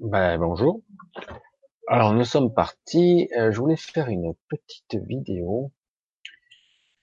[0.00, 0.80] Ben, bonjour.
[1.86, 3.28] Alors nous sommes partis.
[3.36, 5.72] Euh, je voulais faire une petite vidéo,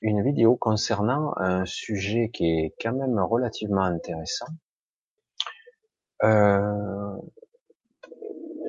[0.01, 4.47] une vidéo concernant un sujet qui est quand même relativement intéressant.
[6.23, 7.15] Euh,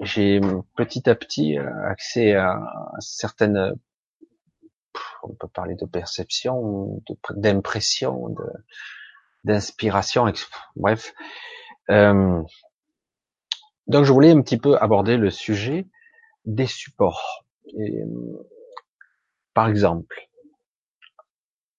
[0.03, 0.43] J'ai
[0.77, 2.61] petit à petit accès à
[2.99, 3.73] certaines,
[5.23, 8.35] on peut parler de perception, d'impression,
[9.45, 10.31] d'inspiration,
[10.77, 11.15] bref.
[11.91, 12.43] Euh,
[13.89, 15.87] donc je voulais un petit peu aborder le sujet
[16.45, 17.45] des supports.
[19.55, 20.29] Par exemple,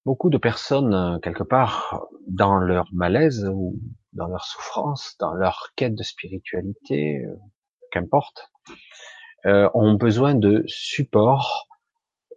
[0.05, 3.79] beaucoup de personnes, euh, quelque part, dans leur malaise ou
[4.13, 7.35] dans leur souffrance, dans leur quête de spiritualité, euh,
[7.91, 8.51] qu'importe,
[9.45, 11.67] euh, ont besoin de supports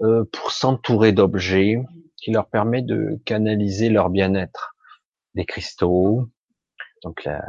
[0.03, 1.83] euh, pour s'entourer d'objets
[2.17, 4.75] qui leur permettent de canaliser leur bien-être.
[5.35, 6.29] Des cristaux,
[7.03, 7.43] donc la,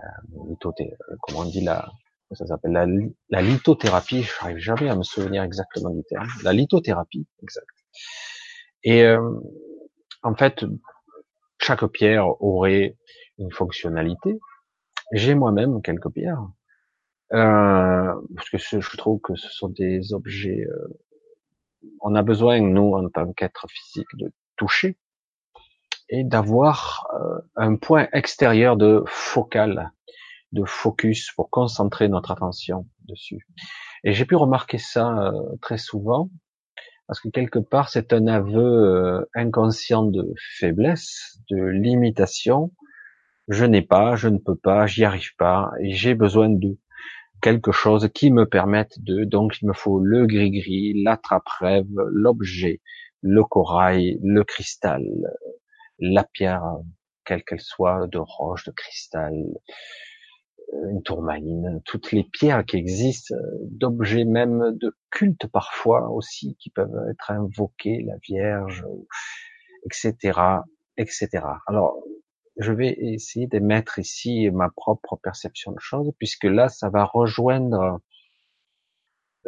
[1.21, 1.91] comment on dit la,
[2.35, 2.71] ça s'appelle
[3.29, 4.23] la, lithothérapie.
[4.23, 6.27] Je n'arrive jamais à me souvenir exactement du terme.
[6.43, 7.67] La lithothérapie, exact.
[8.83, 9.21] Et euh,
[10.23, 10.65] en fait,
[11.59, 12.97] chaque pierre aurait
[13.37, 14.39] une fonctionnalité.
[15.11, 16.47] J'ai moi-même quelques pierres
[17.33, 20.65] euh, parce que je trouve que ce sont des objets.
[20.67, 20.99] Euh,
[22.01, 24.97] on a besoin, nous, en tant qu'être physique, de toucher
[26.09, 29.91] et d'avoir euh, un point extérieur de focal
[30.53, 33.47] de focus pour concentrer notre attention dessus.
[34.03, 36.29] Et j'ai pu remarquer ça euh, très souvent
[37.07, 42.71] parce que quelque part c'est un aveu euh, inconscient de faiblesse, de limitation.
[43.49, 46.77] Je n'ai pas, je ne peux pas, j'y arrive pas et j'ai besoin de
[47.41, 49.25] quelque chose qui me permette de.
[49.25, 52.79] Donc il me faut le gris-gris, la trappe-rêve, l'objet,
[53.21, 55.03] le corail, le cristal,
[55.99, 56.63] la pierre,
[57.25, 59.33] quelle qu'elle soit, de roche, de cristal,
[60.89, 66.69] une tourmaline, toutes les pierres qui existent, euh, d'objets même de culte parfois aussi, qui
[66.69, 68.85] peuvent être invoqués, la Vierge,
[69.85, 70.39] etc.,
[70.97, 71.29] etc.
[71.67, 71.97] Alors,
[72.57, 77.03] je vais essayer de mettre ici ma propre perception de choses, puisque là, ça va
[77.03, 78.00] rejoindre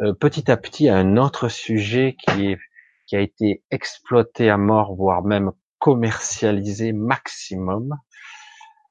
[0.00, 2.58] euh, petit à petit un autre sujet qui est
[3.06, 7.96] qui a été exploité à mort, voire même commercialisé maximum,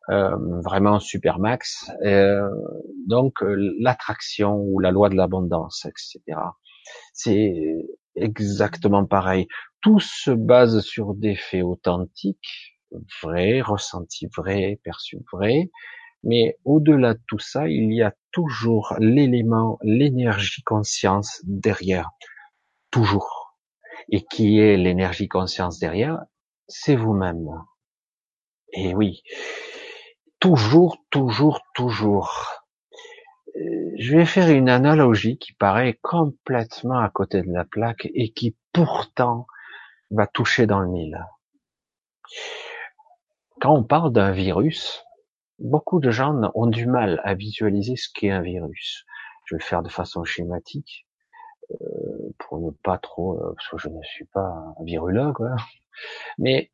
[0.10, 1.92] euh, vraiment super max.
[2.04, 2.48] Euh,
[3.08, 6.40] donc euh, l'attraction ou la loi de l'abondance, etc.
[7.14, 7.54] C'est
[8.16, 9.48] exactement pareil.
[9.82, 12.78] Tout se base sur des faits authentiques,
[13.24, 15.72] vrais, ressentis vrais, perçus vrais.
[16.24, 22.12] Mais au-delà de tout ça, il y a toujours l'élément, l'énergie conscience derrière.
[22.92, 23.58] Toujours.
[24.10, 26.20] Et qui est l'énergie conscience derrière?
[26.68, 27.48] C'est vous-même.
[28.74, 29.24] Et oui
[30.40, 32.64] toujours, toujours, toujours.
[33.56, 38.32] Euh, je vais faire une analogie qui paraît complètement à côté de la plaque et
[38.32, 39.48] qui pourtant
[40.12, 41.26] va toucher dans le mille.
[43.62, 45.04] Quand on parle d'un virus,
[45.60, 49.06] beaucoup de gens ont du mal à visualiser ce qu'est un virus.
[49.46, 51.08] Je vais le faire de façon schématique
[51.72, 55.50] euh, pour ne pas trop, euh, parce que je ne suis pas un virologue,
[56.38, 56.72] mais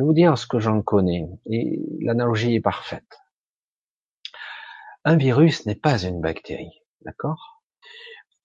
[0.00, 3.20] vais vous dire ce que j'en connais, et l'analogie est parfaite.
[5.04, 7.62] Un virus n'est pas une bactérie, d'accord?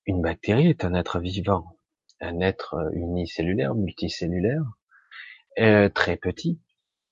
[0.06, 1.78] Une bactérie est un être vivant,
[2.22, 4.64] un être unicellulaire, multicellulaire,
[5.60, 6.60] euh, très petit,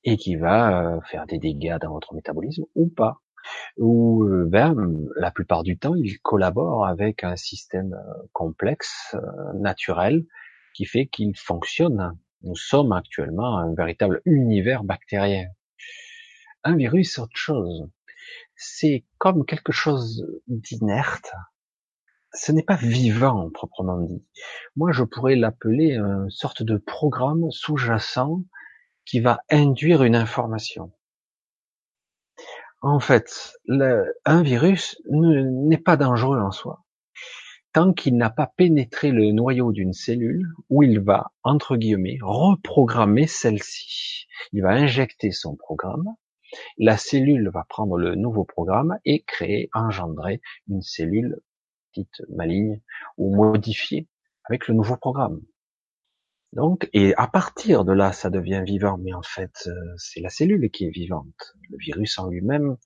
[0.03, 3.21] et qui va euh, faire des dégâts dans votre métabolisme ou pas.
[3.77, 4.75] Ou euh, ben,
[5.15, 7.97] la plupart du temps, il collabore avec un système
[8.33, 9.15] complexe,
[9.55, 10.25] naturel,
[10.73, 15.47] qui fait qu'il fonctionne nous sommes actuellement un véritable univers bactérien.
[16.63, 17.89] Un virus, c'est autre chose.
[18.55, 21.31] C'est comme quelque chose d'inerte.
[22.33, 24.25] Ce n'est pas vivant proprement dit.
[24.75, 28.43] Moi, je pourrais l'appeler une sorte de programme sous-jacent
[29.05, 30.91] qui va induire une information.
[32.81, 33.53] En fait,
[34.25, 36.82] un virus n'est pas dangereux en soi
[37.73, 43.27] tant qu'il n'a pas pénétré le noyau d'une cellule où il va, entre guillemets, reprogrammer
[43.27, 44.27] celle-ci.
[44.51, 46.15] Il va injecter son programme,
[46.77, 51.39] la cellule va prendre le nouveau programme et créer, engendrer une cellule
[51.95, 52.81] dite maligne
[53.17, 54.07] ou modifiée
[54.45, 55.41] avec le nouveau programme.
[56.51, 60.29] Donc, et à partir de là, ça devient vivant, mais en fait, euh, c'est la
[60.29, 61.55] cellule qui est vivante.
[61.69, 62.77] Le virus en lui-même,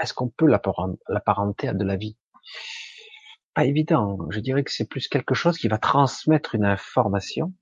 [0.00, 2.16] est-ce qu'on peut l'apparenter à de la vie?
[3.60, 4.18] Pas évident.
[4.30, 7.52] Je dirais que c'est plus quelque chose qui va transmettre une information,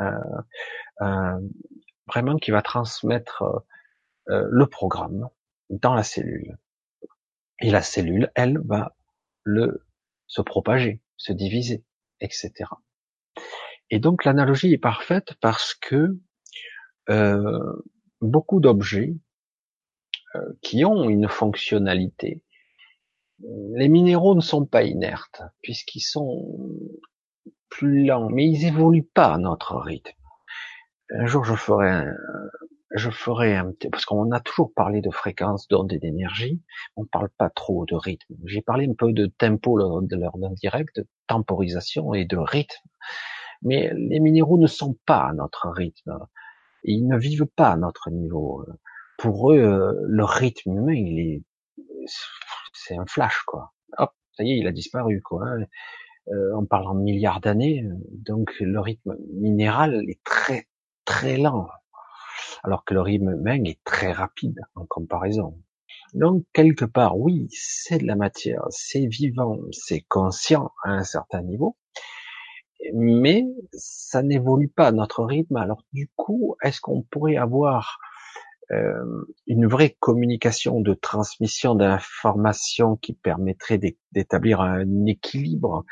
[0.00, 0.10] euh,
[1.02, 1.38] euh,
[2.08, 3.44] vraiment qui va transmettre
[4.28, 5.28] euh, le programme
[5.70, 6.58] dans la cellule.
[7.60, 8.96] Et la cellule, elle, va
[9.44, 9.86] le
[10.26, 11.84] se propager, se diviser,
[12.20, 12.52] etc.
[13.90, 16.18] Et donc l'analogie est parfaite parce que
[17.08, 17.72] euh,
[18.20, 19.14] beaucoup d'objets
[20.34, 22.42] euh, qui ont une fonctionnalité,
[23.40, 26.58] les minéraux ne sont pas inertes puisqu'ils sont
[27.68, 30.12] plus lents, mais ils évoluent pas à notre rythme.
[31.10, 32.14] Un jour, je ferai un,
[32.92, 36.62] je ferai un parce qu'on a toujours parlé de fréquence, d'onde et d'énergie.
[36.96, 38.34] On parle pas trop de rythme.
[38.44, 42.88] J'ai parlé un peu de tempo lors de leur direct, de temporisation et de rythme.
[43.62, 46.18] Mais les minéraux ne sont pas à notre rythme.
[46.84, 48.64] Ils ne vivent pas à notre niveau.
[49.18, 51.42] Pour eux, le rythme humain, il est,
[52.72, 53.72] c'est un flash, quoi.
[53.98, 55.46] Hop, ça y est, il a disparu, quoi.
[55.46, 55.64] Hein.
[56.28, 60.66] Euh, on parle en milliards d'années, donc le rythme minéral est très,
[61.04, 61.68] très lent
[62.64, 65.56] alors que le rythme humain est très rapide en comparaison.
[66.14, 71.42] Donc, quelque part, oui, c'est de la matière, c'est vivant, c'est conscient à un certain
[71.42, 71.76] niveau,
[72.94, 75.56] mais ça n'évolue pas notre rythme.
[75.56, 77.98] Alors, du coup, est-ce qu'on pourrait avoir
[78.72, 83.78] euh, une vraie communication de transmission d'informations qui permettrait
[84.12, 85.84] d'établir un équilibre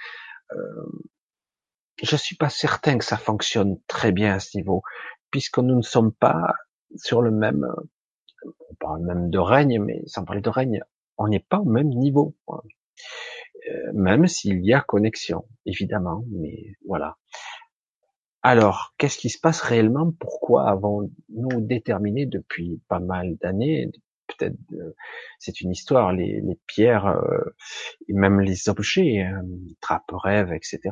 [0.53, 1.07] euh,
[2.03, 4.83] Je suis pas certain que ça fonctionne très bien à ce niveau
[5.31, 6.55] puisque nous ne sommes pas
[6.97, 7.67] sur le même,
[8.45, 10.81] on parle même de règne, mais sans parler de règne,
[11.19, 12.37] on n'est pas au même niveau.
[12.51, 17.17] Euh, même s'il y a connexion, évidemment, mais voilà.
[18.47, 20.13] Alors, qu'est-ce qui se passe réellement?
[20.21, 23.91] Pourquoi avons-nous déterminé depuis pas mal d'années?
[24.27, 24.95] Peut-être, euh,
[25.39, 26.13] c'est une histoire.
[26.13, 27.57] Les, pierres, euh,
[28.07, 29.41] et même les objets, euh,
[29.81, 30.91] trappes, rêves, etc.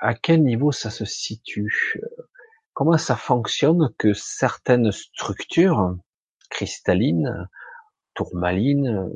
[0.00, 1.98] À quel niveau ça se situe?
[2.74, 5.96] Comment ça fonctionne que certaines structures
[6.50, 7.48] cristallines,
[8.12, 9.10] tourmalines,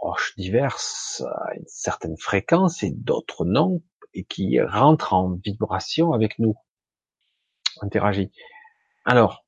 [0.00, 3.82] roches diverses, à une certaine fréquence et d'autres non,
[4.14, 6.54] et qui rentrent en vibration avec nous,
[7.80, 8.30] interagit.
[9.04, 9.44] Alors,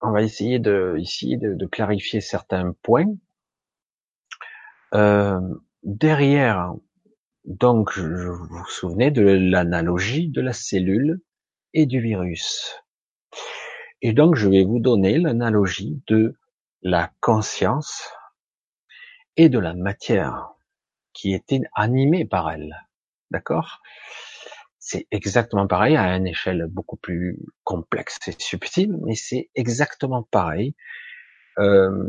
[0.00, 3.14] on va essayer de ici de, clarifier certains points.
[4.94, 5.40] Euh,
[5.82, 6.72] derrière,
[7.44, 11.20] donc, je, vous vous souvenez de l'analogie de la cellule
[11.74, 12.82] et du virus.
[14.02, 16.36] Et donc, je vais vous donner l'analogie de
[16.82, 18.12] la conscience
[19.36, 20.50] et de la matière
[21.12, 22.87] qui était animée par elle.
[23.30, 23.80] D'accord?
[24.78, 30.74] C'est exactement pareil à une échelle beaucoup plus complexe et subtile, mais c'est exactement pareil.
[31.58, 32.08] Euh,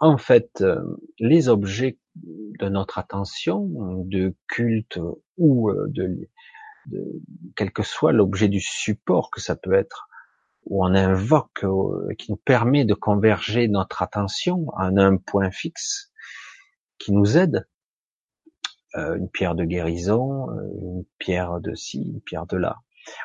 [0.00, 0.80] en fait, euh,
[1.18, 3.68] les objets de notre attention,
[4.04, 4.98] de culte
[5.36, 6.28] ou euh, de
[7.54, 10.08] quel que soit l'objet du support que ça peut être,
[10.64, 11.64] où on invoque,
[12.18, 16.12] qui nous permet de converger notre attention à un point fixe,
[16.98, 17.66] qui nous aide,
[18.96, 22.76] une pierre de guérison, euh, une pierre de ci, une pierre de là.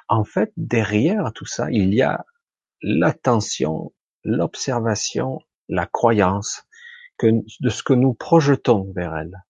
[0.07, 2.25] En fait, derrière tout ça, il y a
[2.81, 5.39] l'attention, l'observation,
[5.69, 6.63] la croyance
[7.23, 9.43] de ce que nous projetons vers elle.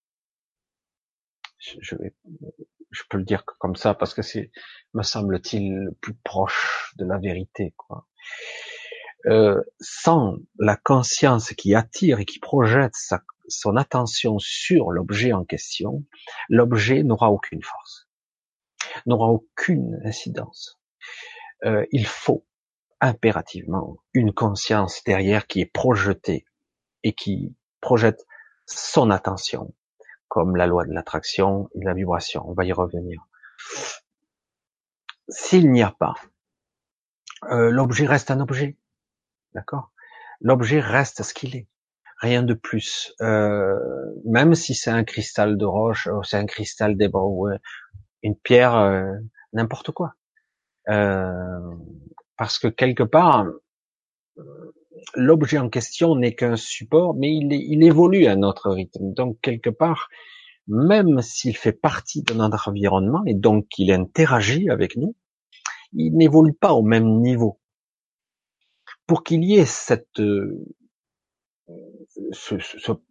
[1.60, 2.14] Je vais
[2.92, 4.52] je peux le dire comme ça parce que c'est,
[4.94, 7.74] me semble-t-il, le plus proche de la vérité.
[7.78, 8.06] Quoi.
[9.28, 13.22] Euh, sans la conscience qui attire et qui projette sa,
[13.52, 16.04] son attention sur l'objet en question,
[16.50, 18.08] l'objet n'aura aucune force,
[19.06, 20.80] n'aura aucune incidence.
[21.64, 22.46] Euh, il faut
[23.02, 26.46] impérativement une conscience derrière qui est projetée
[27.04, 28.26] et qui projette
[28.66, 29.74] son attention
[30.28, 32.44] comme la loi de l'attraction et de la vibration.
[32.48, 33.22] On va y revenir.
[35.28, 36.14] S'il n'y a pas,
[37.50, 38.78] euh, l'objet reste un objet,
[39.54, 39.92] d'accord?
[40.40, 41.68] L'objet reste ce qu'il est,
[42.22, 43.14] rien de plus.
[43.22, 43.76] Euh,
[44.26, 47.60] même si c'est un cristal de roche, ou c'est un cristal d'émeraude,
[48.24, 49.12] une pierre, euh,
[49.54, 50.14] n'importe quoi.
[52.38, 53.46] parce que quelque part,
[55.16, 59.14] l'objet en question n'est qu'un support, mais il, il, évolue à notre rythme.
[59.14, 60.10] Donc quelque part,
[60.68, 65.16] même s'il fait partie de notre environnement et donc qu'il interagit avec nous,
[65.94, 67.60] il n'évolue pas au même niveau.
[69.08, 70.66] Pour qu'il y ait cette, euh,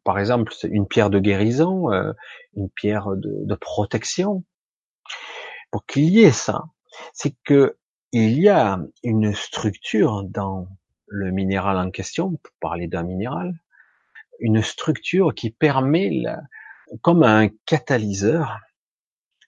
[0.04, 2.12] par exemple, une pierre de guérison, euh,
[2.54, 4.44] une pierre de, de protection,
[5.70, 6.64] pour qu'il y ait ça,
[7.12, 7.76] c'est que
[8.12, 10.66] il y a une structure dans
[11.06, 13.54] le minéral en question, pour parler d'un minéral,
[14.40, 16.10] une structure qui permet,
[17.02, 18.58] comme un catalyseur,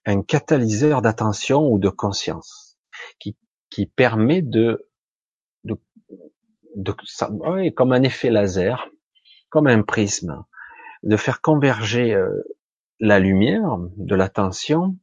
[0.04, 2.78] un catalyseur d'attention ou de conscience,
[3.18, 3.36] qui,
[3.70, 4.88] qui permet de,
[5.64, 5.76] de,
[6.76, 8.88] de comme un effet laser,
[9.52, 10.44] comme un prisme,
[11.02, 12.42] de faire converger euh,
[13.00, 14.96] la lumière de l'attention,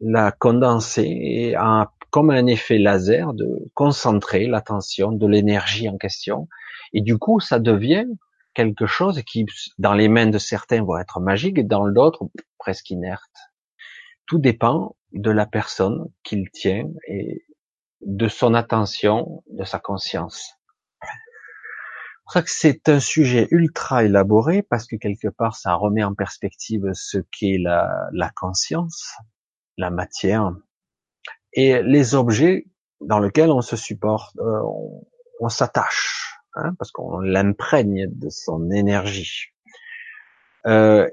[0.00, 6.48] la condenser et a comme un effet laser de concentrer l'attention de l'énergie en question.
[6.92, 8.06] Et du coup, ça devient
[8.54, 9.44] quelque chose qui,
[9.78, 12.28] dans les mains de certains, va être magique et dans d'autres,
[12.58, 13.36] presque inerte.
[14.26, 17.42] Tout dépend de la personne qu'il tient et
[18.02, 20.54] de son attention, de sa conscience.
[22.26, 26.90] Ça que c'est un sujet ultra élaboré parce que quelque part ça remet en perspective
[26.94, 29.12] ce qu'est la, la conscience,
[29.76, 30.52] la matière
[31.52, 32.66] et les objets
[33.00, 34.60] dans lesquels on se supporte, euh,
[35.40, 39.52] on, s'attache, hein, parce qu'on l'imprègne de son énergie.
[40.66, 41.08] Euh,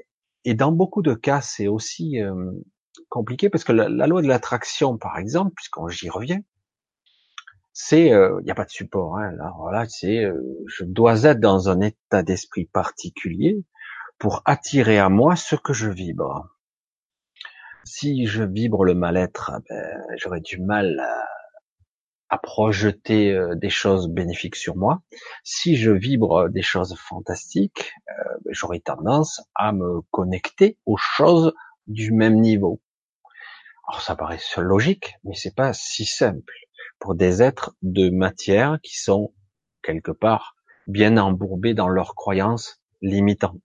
[0.46, 2.52] et dans beaucoup de cas, c'est aussi euh,
[3.10, 6.40] compliqué parce que la, la loi de l'attraction, par exemple, puisqu'on j'y reviens,
[7.74, 9.18] c'est il euh, n'y a pas de support.
[9.18, 13.64] Hein, là, voilà, c'est euh, je dois être dans un état d'esprit particulier
[14.18, 16.48] pour attirer à moi ce que je vibre.
[17.84, 23.70] Si je vibre le mal-être, ah ben, j'aurais du mal à, à projeter euh, des
[23.70, 25.02] choses bénéfiques sur moi.
[25.44, 31.54] Si je vibre des choses fantastiques, ben, j'aurais tendance à me connecter aux choses
[31.88, 32.82] du même niveau.
[33.88, 36.54] Alors ça paraît logique, mais c'est pas si simple
[37.02, 39.34] pour des êtres de matière qui sont
[39.82, 40.56] quelque part
[40.88, 43.60] bien embourbés dans leurs croyances limitantes.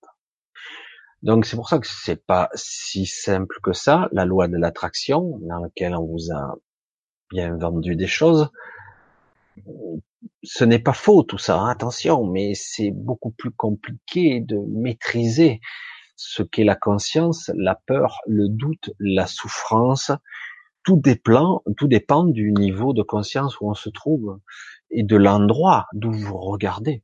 [1.23, 5.39] Donc c'est pour ça que c'est pas si simple que ça, la loi de l'attraction,
[5.43, 6.57] dans laquelle on vous a
[7.31, 8.51] bien vendu des choses.
[10.43, 15.61] Ce n'est pas faux tout ça, hein, attention, mais c'est beaucoup plus compliqué de maîtriser
[16.17, 20.11] ce qu'est la conscience, la peur, le doute, la souffrance,
[20.87, 24.39] tout dépend, tout dépend du niveau de conscience où on se trouve
[24.91, 27.03] et de l'endroit d'où vous regardez.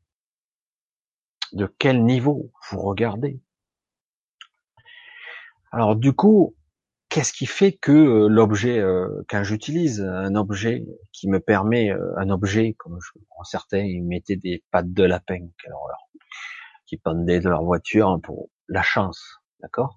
[1.53, 3.41] De quel niveau vous regardez.
[5.73, 6.55] Alors du coup,
[7.09, 12.15] qu'est-ce qui fait que euh, l'objet, euh, quand j'utilise un objet qui me permet, euh,
[12.19, 15.49] un objet, comme je, certains ils mettaient des pattes de lapin,
[16.87, 19.97] qui pendaient de leur voiture pour la chance, d'accord?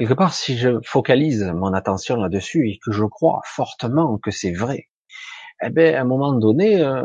[0.00, 4.52] Quelque part, si je focalise mon attention là-dessus et que je crois fortement que c'est
[4.52, 4.88] vrai,
[5.62, 7.02] eh ben, à un moment donné, euh,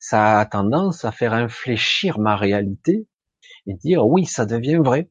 [0.00, 3.06] ça a tendance à faire infléchir ma réalité
[3.68, 5.08] et dire oui, ça devient vrai.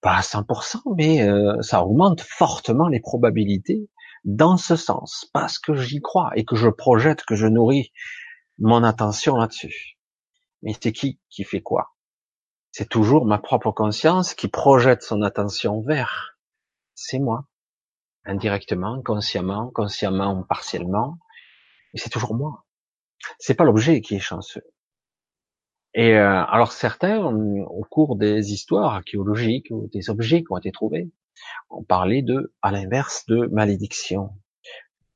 [0.00, 3.88] Pas à 100%, mais euh, ça augmente fortement les probabilités
[4.24, 7.92] dans ce sens, parce que j'y crois et que je projette, que je nourris
[8.58, 9.98] mon attention là-dessus.
[10.62, 11.88] Mais c'est qui qui fait quoi?
[12.72, 16.38] C'est toujours ma propre conscience qui projette son attention vers.
[16.94, 17.46] C'est moi.
[18.24, 21.18] Indirectement, consciemment, consciemment, partiellement.
[21.92, 22.64] Mais c'est toujours moi.
[23.38, 24.64] C'est pas l'objet qui est chanceux.
[25.94, 30.70] Et euh, alors certains, au cours des histoires archéologiques ou des objets qui ont été
[30.70, 31.10] trouvés,
[31.70, 34.30] ont parlé de, à l'inverse, de malédiction.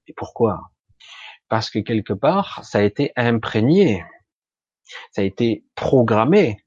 [0.08, 0.72] Et pourquoi?
[1.48, 4.04] Parce que quelque part, ça a été imprégné,
[5.12, 6.63] ça a été programmé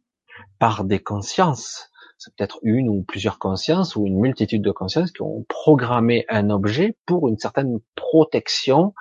[0.60, 1.90] par des consciences.
[2.18, 6.50] C'est peut-être une ou plusieurs consciences ou une multitude de consciences qui ont programmé un
[6.50, 8.94] objet pour une certaine protection.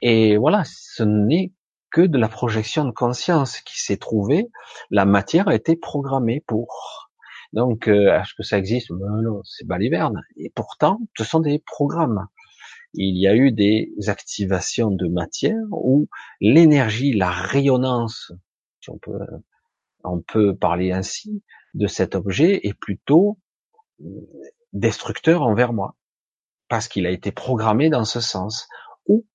[0.00, 1.52] Et voilà, ce n'est
[1.90, 4.48] que de la projection de conscience qui s'est trouvée.
[4.90, 7.10] La matière a été programmée pour.
[7.52, 8.90] Donc, euh, est-ce que ça existe?
[8.90, 10.22] Non, c'est baliverne.
[10.36, 12.26] Et pourtant, ce sont des programmes.
[12.94, 16.08] Il y a eu des activations de matière où
[16.40, 18.32] l'énergie, la rayonnance,
[18.80, 19.18] si on peut
[20.04, 21.42] on peut parler ainsi
[21.74, 23.38] de cet objet, est plutôt
[24.72, 25.96] destructeur envers moi,
[26.68, 28.68] parce qu'il a été programmé dans ce sens.
[29.06, 29.26] Ou,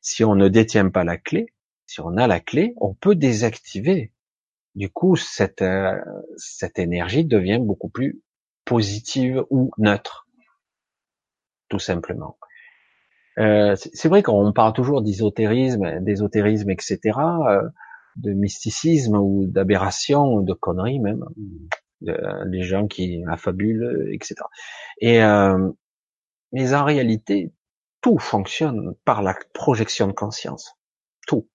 [0.00, 1.54] si on ne détient pas la clé,
[1.86, 4.12] si on a la clé, on peut désactiver.
[4.74, 5.98] Du coup, cette, euh,
[6.36, 8.22] cette énergie devient beaucoup plus
[8.64, 10.28] positive ou neutre,
[11.68, 12.38] tout simplement.
[13.38, 17.18] Euh, c'est vrai qu'on parle toujours d'ésotérisme, d'ésotérisme, etc
[18.18, 21.24] de mysticisme ou d'aberration ou de conneries même,
[22.00, 24.34] les gens qui affabulent, etc.
[25.00, 25.70] Et euh,
[26.52, 27.52] mais en réalité,
[28.00, 30.74] tout fonctionne par la projection de conscience,
[31.26, 31.48] tout.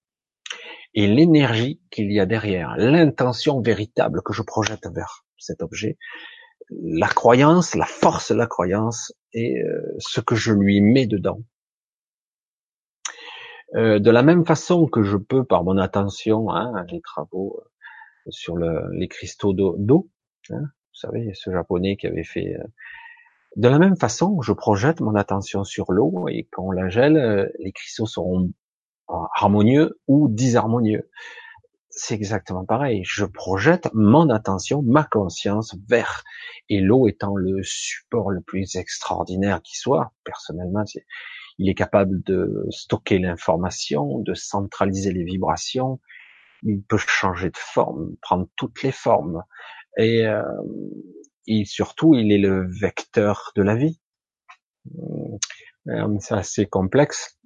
[0.94, 5.98] Et l'énergie qu'il y a derrière, l'intention véritable que je projette vers cet objet,
[6.70, 11.40] la croyance, la force de la croyance et euh, ce que je lui mets dedans.
[13.76, 18.30] Euh, de la même façon que je peux, par mon attention, hein, les travaux euh,
[18.30, 20.10] sur le, les cristaux d'eau,
[20.52, 22.56] hein, vous savez, ce japonais qui avait fait.
[22.56, 22.64] Euh,
[23.56, 27.52] de la même façon, je projette mon attention sur l'eau et quand on la gèle,
[27.60, 28.52] les cristaux seront
[29.36, 31.08] harmonieux ou disharmonieux.
[31.90, 33.04] c'est exactement pareil.
[33.06, 36.24] Je projette mon attention, ma conscience vers,
[36.70, 40.84] et l'eau étant le support le plus extraordinaire qui soit, personnellement,
[41.58, 46.00] il est capable de stocker l'information, de centraliser les vibrations,
[46.64, 49.44] il peut changer de forme, prendre toutes les formes,
[49.98, 50.44] et, euh,
[51.66, 54.00] surtout, il est le vecteur de la vie.
[55.88, 57.40] Euh, c'est assez complexe.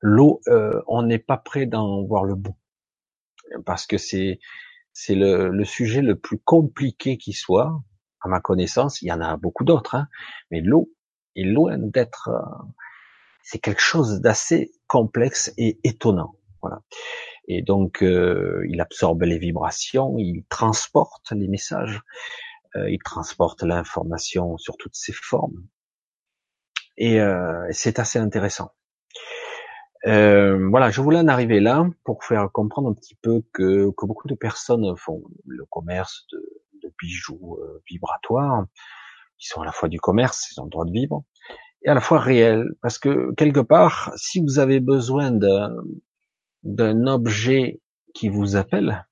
[0.00, 2.56] L'eau, euh, on n'est pas prêt d'en voir le bout
[3.64, 4.38] parce que c'est
[5.08, 7.82] le, sujet le plus compliqué qui soit,
[8.20, 9.02] à ma connaissance.
[9.02, 10.08] Il y en a beaucoup d'autres, hein,
[10.50, 10.90] mais l'eau
[11.34, 12.30] est loin d'être.
[13.38, 16.34] Euh, c'est quelque chose d'assez complexe et étonnant.
[16.62, 16.82] Voilà.
[17.46, 22.02] Et donc, euh, il absorbe les vibrations, il transporte les messages,
[22.76, 25.66] euh, il transporte l'information sur toutes ses formes.
[27.00, 27.20] Et
[27.70, 28.72] c'est assez intéressant.
[30.06, 34.06] Euh, voilà, je voulais en arriver là pour faire comprendre un petit peu que, que
[34.06, 38.64] beaucoup de personnes font le commerce de, bijoux euh, vibratoires,
[39.38, 41.22] qui sont à la fois du commerce, ils ont le droit de vivre,
[41.82, 45.30] et à la fois réels, parce que quelque part, si vous avez besoin
[46.62, 47.80] d'un objet
[48.14, 49.06] qui vous appelle,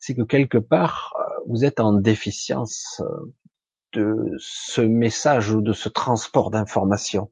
[0.00, 1.14] c'est que quelque part,
[1.48, 3.02] vous êtes en déficience
[3.92, 7.30] de ce message ou de ce transport d'information.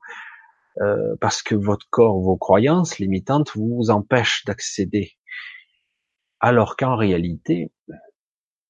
[0.83, 5.13] Euh, parce que votre corps, vos croyances limitantes vous empêchent d'accéder.
[6.39, 7.73] Alors qu'en réalité,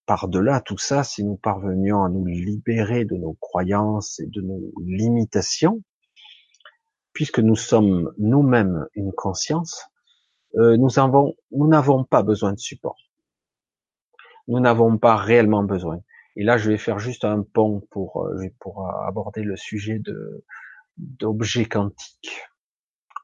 [0.07, 4.73] par-delà tout ça, si nous parvenions à nous libérer de nos croyances et de nos
[4.81, 5.83] limitations,
[7.13, 9.85] puisque nous sommes nous-mêmes une conscience,
[10.57, 12.97] euh, nous avons, nous n'avons pas besoin de support.
[14.49, 16.01] Nous n'avons pas réellement besoin.
[16.37, 20.01] Et là, je vais faire juste un pont pour, euh, pour aborder le sujet
[20.97, 22.43] d'objets quantiques,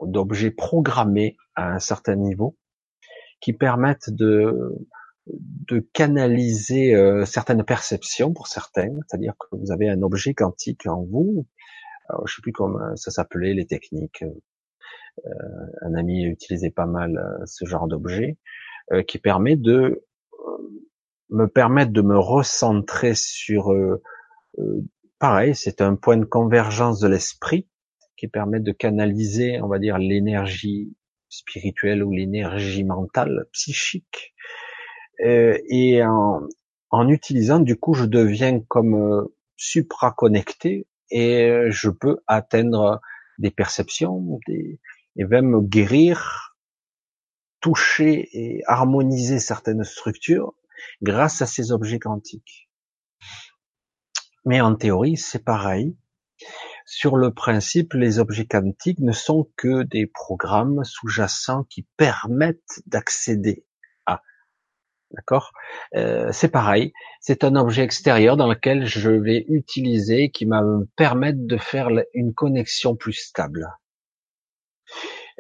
[0.00, 2.56] d'objets programmés à un certain niveau,
[3.40, 4.74] qui permettent de,
[5.26, 11.02] de canaliser euh, certaines perceptions pour certaines, c'est-à-dire que vous avez un objet quantique en
[11.02, 11.46] vous,
[12.08, 14.24] alors, je sais plus comment ça s'appelait les techniques.
[15.26, 15.30] Euh,
[15.82, 18.38] un ami utilisait pas mal euh, ce genre d'objet
[19.06, 20.04] qui permet de
[21.30, 23.72] me permettre de me recentrer sur
[25.20, 27.68] pareil, c'est un point de convergence de l'esprit
[28.16, 30.96] qui permet de canaliser, on va dire, l'énergie
[31.28, 34.31] spirituelle ou l'énergie mentale, psychique.
[35.22, 36.42] Euh, et en,
[36.90, 43.00] en, utilisant, du coup, je deviens comme euh, supra-connecté et je peux atteindre
[43.38, 44.80] des perceptions, des,
[45.16, 46.56] et même guérir,
[47.60, 50.54] toucher et harmoniser certaines structures
[51.02, 52.68] grâce à ces objets quantiques.
[54.44, 55.96] Mais en théorie, c'est pareil.
[56.84, 63.64] Sur le principe, les objets quantiques ne sont que des programmes sous-jacents qui permettent d'accéder.
[65.14, 65.52] D'accord?
[65.94, 66.92] Euh, C'est pareil.
[67.20, 71.88] C'est un objet extérieur dans lequel je vais utiliser, qui va me permettre de faire
[72.14, 73.68] une connexion plus stable.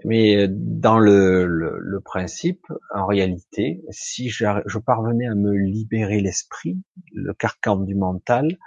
[0.04, 6.78] Mais dans le, principe, en réalité, si je parvenais à me libérer l'esprit,
[7.12, 8.58] le carcan du mental,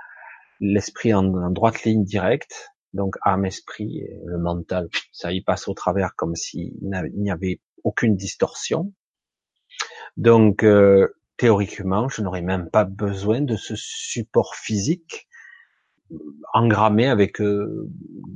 [0.59, 6.15] l'esprit en, droite ligne directe, donc âme, esprit, le mental, ça y passe au travers
[6.15, 8.93] comme s'il n'y avait aucune distorsion.
[10.17, 15.27] Donc euh, théoriquement, je n'aurais même pas besoin de ce support physique
[16.53, 17.89] engrammé avec euh,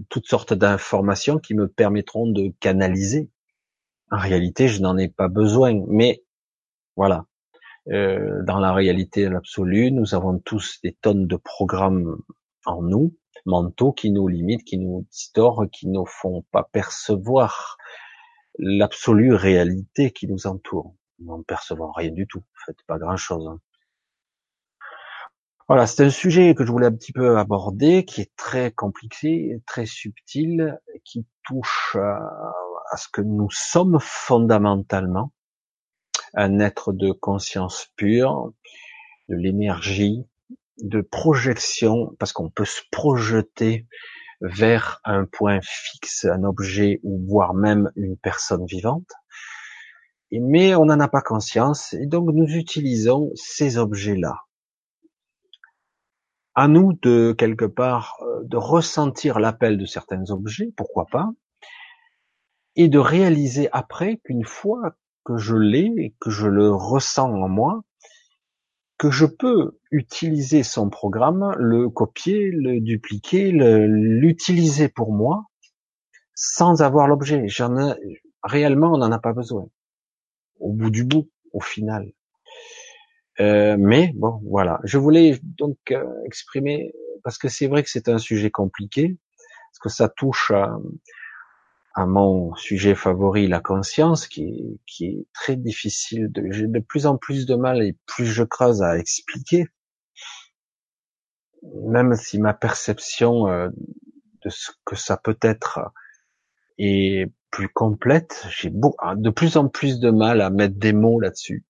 [0.09, 3.29] toutes sortes d'informations qui me permettront de canaliser.
[4.11, 6.23] En réalité, je n'en ai pas besoin, mais
[6.95, 7.25] voilà,
[7.91, 12.17] euh, dans la réalité absolue, nous avons tous des tonnes de programmes
[12.65, 13.15] en nous,
[13.45, 17.77] mentaux, qui nous limitent, qui nous distordent, qui nous font pas percevoir
[18.57, 20.95] l'absolue réalité qui nous entoure.
[21.21, 23.47] Nous ne percevons rien du tout, en fait, pas grand-chose.
[23.47, 23.59] Hein.
[25.67, 29.61] Voilà, c'est un sujet que je voulais un petit peu aborder, qui est très compliqué,
[29.67, 35.31] très subtil, qui touche à ce que nous sommes fondamentalement,
[36.33, 38.51] un être de conscience pure,
[39.27, 40.25] de l'énergie,
[40.81, 43.85] de projection, parce qu'on peut se projeter
[44.41, 49.11] vers un point fixe, un objet ou voire même une personne vivante.
[50.31, 54.35] Mais on n'en a pas conscience et donc nous utilisons ces objets-là.
[56.55, 61.29] À nous de quelque part euh, de ressentir l'appel de certains objets, pourquoi pas,
[62.75, 67.47] et de réaliser après qu'une fois que je l'ai et que je le ressens en
[67.47, 67.81] moi,
[68.97, 75.45] que je peux utiliser son programme, le copier, le dupliquer, l'utiliser pour moi,
[76.35, 77.45] sans avoir l'objet.
[78.43, 79.67] Réellement, on n'en a pas besoin.
[80.59, 82.11] Au bout du bout, au final.
[83.39, 84.79] Euh, mais bon, voilà.
[84.83, 86.93] Je voulais donc euh, exprimer
[87.23, 89.17] parce que c'est vrai que c'est un sujet compliqué,
[89.71, 90.77] parce que ça touche à,
[91.93, 96.31] à mon sujet favori, la conscience, qui est, qui est très difficile.
[96.49, 99.67] J'ai de plus en plus de mal et plus je creuse à expliquer,
[101.85, 103.69] même si ma perception euh,
[104.43, 105.79] de ce que ça peut être
[106.77, 111.65] est plus complète, j'ai de plus en plus de mal à mettre des mots là-dessus.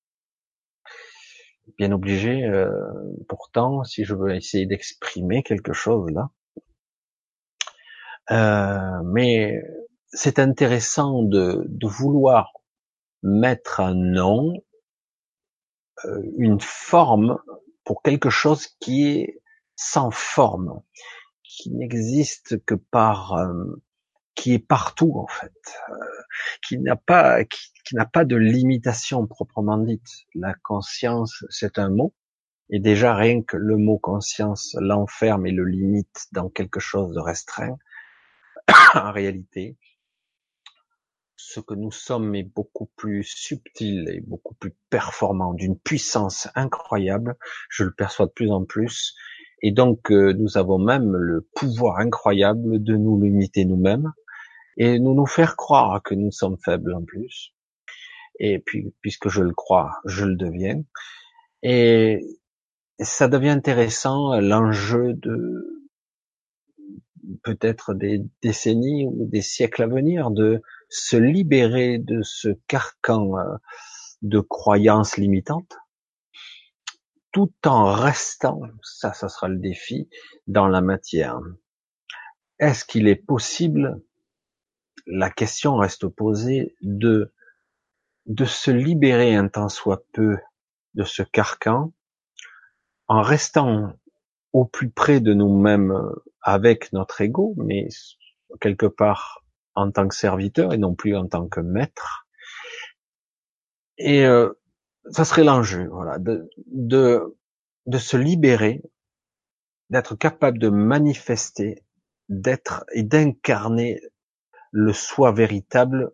[1.78, 2.70] Bien obligé, euh,
[3.28, 6.30] pourtant, si je veux essayer d'exprimer quelque chose là.
[8.32, 9.62] Euh, mais
[10.08, 12.52] c'est intéressant de, vouloir
[13.24, 14.54] mettre un nom,
[16.06, 17.40] euh, une forme
[17.84, 19.42] pour quelque chose qui est
[19.76, 20.82] sans forme,
[21.44, 23.36] qui n'existe que par,
[24.40, 25.52] qui est partout en fait,
[25.90, 25.96] euh,
[26.66, 30.08] qui n'a pas, qui, n'a pas de limitation proprement dite.
[30.34, 32.14] La conscience, c'est un mot,
[32.70, 37.20] et déjà rien que le mot conscience l'enferme et le limite dans quelque chose de
[37.20, 37.78] restreint.
[38.94, 39.76] en réalité,
[41.36, 47.36] ce que nous sommes est beaucoup plus subtil et beaucoup plus performant, d'une puissance incroyable.
[47.70, 49.16] Je le perçois de plus en plus.
[49.62, 54.14] Et donc, euh, nous avons même le pouvoir incroyable de nous limiter nous-mêmes
[54.80, 57.54] et nous nous faire croire que nous sommes faibles en plus.
[58.40, 60.82] Et puis, puisque je le crois, je le deviens.
[61.62, 62.22] Et
[63.00, 65.86] ça devient intéressant l'enjeu de
[67.44, 73.58] peut-être des décennies ou des siècles à venir de se libérer de ce carcan euh,
[74.22, 75.78] de croyances limitantes,
[77.32, 80.10] tout en restant, ça, ça sera le défi,
[80.48, 81.40] dans la matière.
[82.60, 84.02] Est-ce qu'il est possible,
[85.06, 87.34] la question reste posée, de,
[88.26, 90.38] de se libérer un temps soit peu
[90.94, 91.94] de ce carcan,
[93.08, 93.94] en restant
[94.54, 95.94] au plus près de nous-mêmes
[96.42, 97.88] avec notre ego, mais
[98.62, 99.44] quelque part
[99.76, 102.28] en tant que serviteur et non plus en tant que maître.
[103.98, 104.52] Et euh,
[105.12, 107.38] ça serait l'enjeu, voilà, de,
[107.86, 108.82] de se libérer,
[109.90, 111.84] d'être capable de manifester,
[112.30, 114.02] d'être et d'incarner
[114.72, 116.12] le soi véritable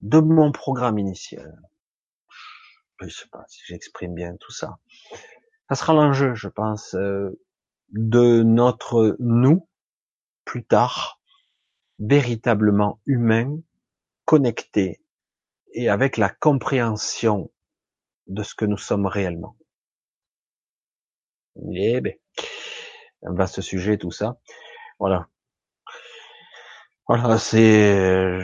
[0.00, 1.60] de mon programme initial.
[3.00, 4.78] Je sais pas si j'exprime bien tout ça.
[5.68, 7.30] Ça sera l'enjeu, je pense, euh,
[7.90, 9.68] de notre nous
[10.44, 11.20] plus tard,
[11.98, 13.60] véritablement humain,
[14.24, 15.02] connecté
[15.72, 17.50] et avec la compréhension
[18.26, 19.56] de ce que nous sommes réellement.
[21.72, 22.14] Eh ben,
[23.22, 24.38] un vaste sujet tout ça.
[24.98, 25.28] Voilà.
[27.06, 28.40] Voilà, c'est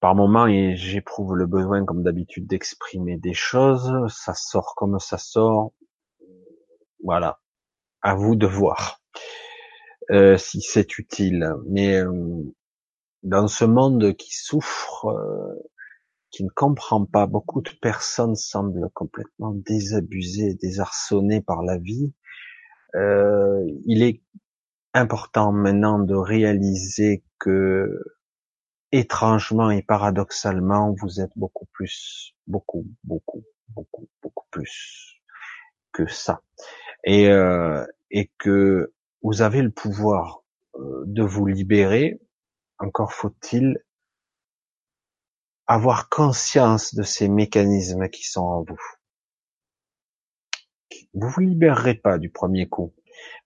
[0.00, 3.92] par moment j'éprouve le besoin, comme d'habitude, d'exprimer des choses.
[4.08, 5.72] Ça sort comme ça sort.
[7.04, 7.40] Voilà.
[8.02, 9.00] À vous de voir
[10.10, 11.52] euh, si c'est utile.
[11.66, 12.42] Mais euh,
[13.22, 15.54] dans ce monde qui souffre, euh,
[16.30, 22.14] qui ne comprend pas, beaucoup de personnes semblent complètement désabusées, désarçonnées par la vie.
[22.94, 24.22] Il est
[24.94, 28.00] important maintenant de réaliser que
[28.92, 35.20] étrangement et paradoxalement, vous êtes beaucoup plus, beaucoup, beaucoup, beaucoup, beaucoup plus
[35.92, 36.42] que ça.
[37.04, 40.42] Et, euh, et que vous avez le pouvoir
[40.76, 42.20] euh, de vous libérer
[42.78, 43.78] encore faut-il
[45.66, 48.80] avoir conscience de ces mécanismes qui sont en vous.
[51.14, 52.92] Vous vous libérerez pas du premier coup.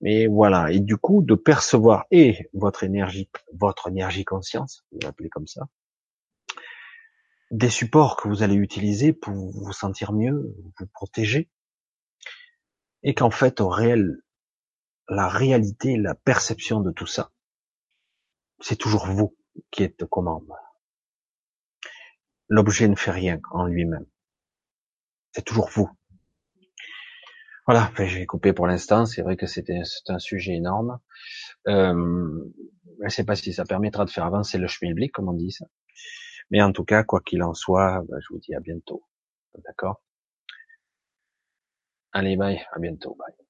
[0.01, 0.71] Mais voilà.
[0.71, 5.69] Et du coup, de percevoir et votre énergie, votre énergie conscience, vous l'appelez comme ça,
[7.51, 11.51] des supports que vous allez utiliser pour vous sentir mieux, vous protéger,
[13.03, 14.23] et qu'en fait, au réel,
[15.09, 17.31] la réalité, la perception de tout ça,
[18.61, 19.37] c'est toujours vous
[19.71, 20.59] qui êtes aux.
[22.49, 24.07] L'objet ne fait rien en lui-même.
[25.33, 25.91] C'est toujours vous.
[27.67, 29.07] Voilà, j'ai coupé pour l'instant.
[29.07, 30.99] C'est vrai que c'était un sujet énorme.
[31.69, 32.45] Euh,
[33.01, 35.53] je ne sais pas si ça permettra de faire avancer le schmilblick, comme on dit
[35.53, 35.67] ça.
[36.51, 39.05] Mais en tout cas, quoi qu'il en soit, bah, je vous dis à bientôt.
[39.65, 40.03] D'accord?
[42.13, 43.44] Allez, bye, à bientôt, bye.